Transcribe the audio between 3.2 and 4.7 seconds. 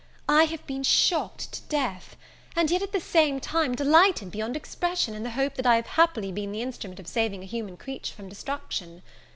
time delighted beyond